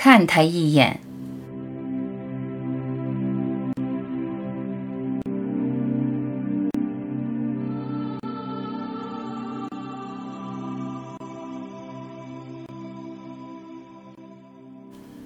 [0.00, 1.00] 看他一眼。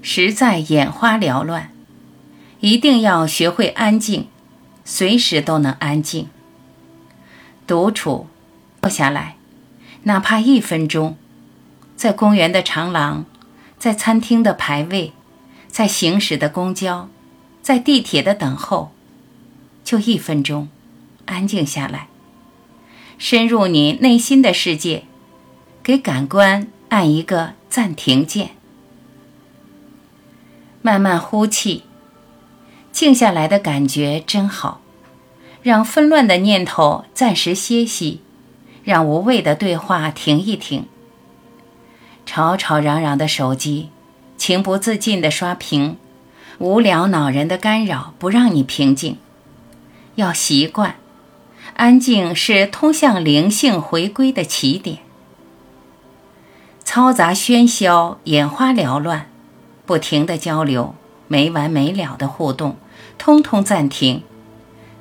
[0.00, 1.71] 实在眼花缭乱，
[2.61, 4.27] 一定要学会安静，
[4.87, 6.29] 随时都能安静。
[7.67, 8.27] 独处，
[8.81, 9.37] 坐下来，
[10.04, 11.19] 哪怕一分钟，
[11.95, 13.27] 在公园的长廊，
[13.83, 15.12] 在餐厅的排位，
[15.67, 17.09] 在行驶的公交，
[17.62, 18.93] 在地铁的等候，
[19.83, 20.69] 就一分钟，
[21.24, 22.07] 安静下来，
[23.19, 25.02] 深入你内心的世界，
[25.83, 28.51] 给感官按一个暂停键。
[30.80, 31.83] 慢慢呼气，
[32.93, 34.80] 静下来的感觉真好，
[35.60, 38.21] 让纷乱的念头暂时歇息，
[38.85, 40.87] 让无谓的对话停一停。
[42.35, 43.91] 吵吵嚷嚷的手机，
[44.39, 45.99] 情不自禁的刷屏，
[46.57, 49.19] 无聊恼人的干扰不让你平静。
[50.15, 50.95] 要习惯，
[51.77, 55.01] 安静是通向灵性回归的起点。
[56.83, 59.29] 嘈杂喧嚣，眼花缭乱。
[59.85, 60.95] 不停的交流，
[61.29, 62.79] 没完没了的互动，
[63.19, 64.22] 通通暂停，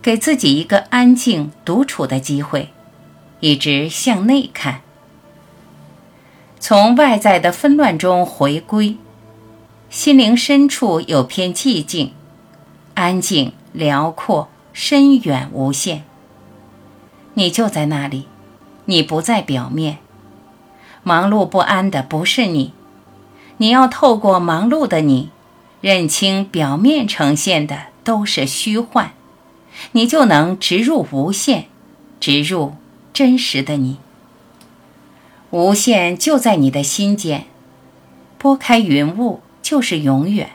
[0.02, 2.74] 给自己一个安静独处的机会，
[3.40, 4.82] 一直向内看，
[6.72, 8.96] 从外在的纷乱中回归，
[9.90, 12.14] 心灵深处有片寂静，
[12.94, 16.06] 安静辽阔，深远无限。
[17.34, 18.26] 你就在那里，
[18.86, 19.98] 你不在表面，
[21.04, 22.72] 忙碌不安的不是你。
[23.58, 25.30] 你要透过忙碌的你，
[25.82, 29.12] 认清表面呈现的都是虚幻，
[29.92, 31.66] 你就能植入无限，
[32.22, 32.76] 植入
[33.12, 33.98] 真实的你。
[35.52, 37.46] 无限就在你的心间，
[38.38, 40.52] 拨开云雾就是永远。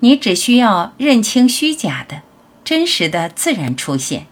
[0.00, 2.22] 你只需要认清虚假的，
[2.64, 4.26] 真实的自然出现，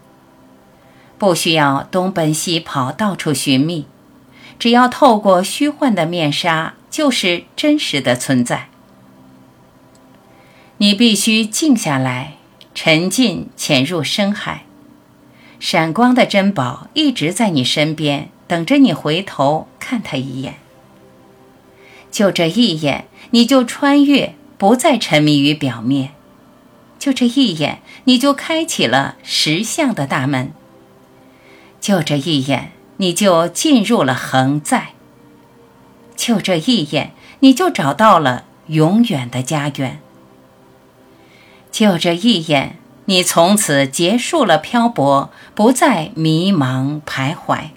[1.17, 3.85] 不需要东奔西跑到处寻觅，
[4.57, 6.75] 只要透过虚幻的面纱。
[6.89, 8.67] 就是真实的存在。
[10.77, 12.33] 你必须静下来，
[12.73, 14.63] 沉浸潜入深海。
[15.59, 20.55] 闪光的珍宝一直在你身边，等着你回头看它一眼。
[22.09, 26.11] 就这一眼，你就穿越，不再沉迷于表面。
[26.97, 30.51] 就这一眼，你就开启了实相的大门。
[31.79, 34.93] 就这一眼，你就进入了恒在。
[36.15, 39.99] 就这一眼，你就找到了永远的家园。
[41.71, 42.77] 就这一眼，
[43.09, 47.69] 你从此结束了漂泊，不再迷茫徘徊。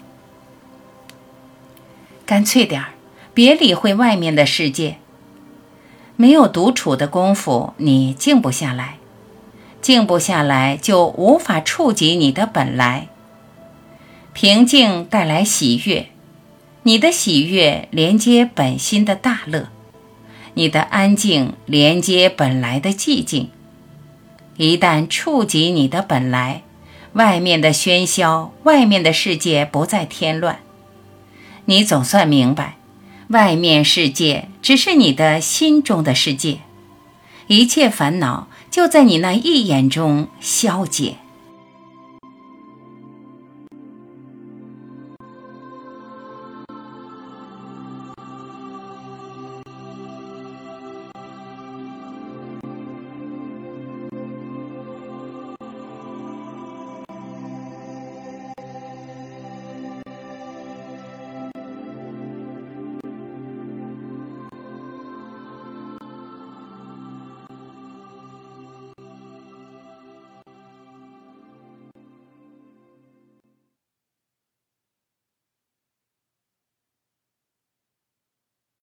[2.23, 2.89] 干脆点儿，
[3.33, 4.97] 别理会外面的世界。
[6.17, 8.97] 没有独处的功夫，你静不下来，
[9.81, 13.07] 静不下来就无法触及你的本来。
[14.33, 16.09] 平静带来喜悦。
[16.83, 19.69] 你的喜悦连接本心的大乐，
[20.53, 23.49] 你的安静连接本来的寂静。
[24.57, 26.63] 一旦触及你的本来，
[27.13, 30.59] 外面的喧嚣，外面的世界不再添乱。
[31.65, 32.77] 你总算明白，
[33.29, 36.59] 外面世界只是你的心中的世界，
[37.47, 41.15] 一切烦恼就在你那一眼中消解。